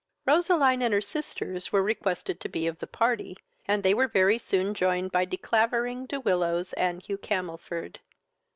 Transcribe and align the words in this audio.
Roseline 0.25 0.81
and 0.81 0.95
her 0.95 0.99
sisters 0.99 1.71
were 1.71 1.83
requested 1.83 2.39
to 2.39 2.49
be 2.49 2.65
of 2.65 2.79
the 2.79 2.87
party, 2.87 3.37
and 3.67 3.83
they 3.83 3.93
were 3.93 4.07
very 4.07 4.39
soon 4.39 4.73
joined 4.73 5.11
by 5.11 5.25
De 5.25 5.37
Clavering, 5.37 6.07
De 6.07 6.19
Willows, 6.19 6.73
and 6.73 7.03
Hugh 7.03 7.19
Camelford. 7.19 7.99